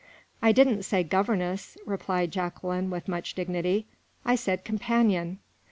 "I 0.41 0.51
didn't 0.51 0.81
say 0.81 1.03
governess," 1.03 1.77
replied 1.85 2.31
Jacqueline, 2.31 2.89
with 2.89 3.07
much 3.07 3.35
dignity. 3.35 3.85
"I 4.25 4.33
said 4.33 4.63
companion." 4.65 5.37